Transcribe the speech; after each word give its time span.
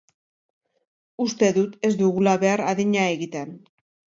Uste 1.25 1.51
dut 1.57 1.77
ez 1.91 1.91
dugula 2.01 2.35
behar 2.45 2.65
adina 2.73 3.07
egiten. 3.13 3.57